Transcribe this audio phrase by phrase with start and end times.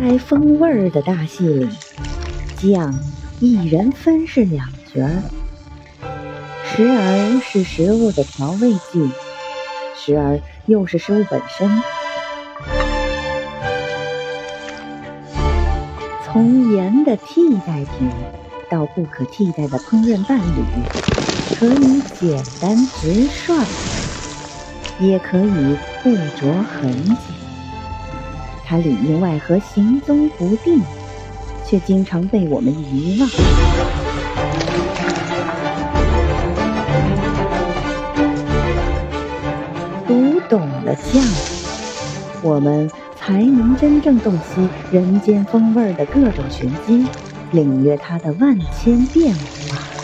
[0.00, 1.68] 在风味儿的大戏里，
[2.56, 2.94] 酱
[3.40, 5.00] 一人分饰两角，
[6.64, 9.10] 时而是食物的调味剂，
[9.96, 11.68] 时而又是食物本身。
[16.24, 18.08] 从盐的替代品
[18.70, 20.62] 到不可替代的烹饪伴侣，
[21.58, 23.66] 可以简单直率，
[25.00, 27.47] 也可以不着痕迹。
[28.68, 30.78] 他里应外合，行踪不定，
[31.64, 33.26] 却经常被我们遗忘。
[40.06, 41.24] 读懂了酱，
[42.42, 47.06] 我们才能真正洞悉人间风味的各种玄机，
[47.52, 49.97] 领略它的万千变化。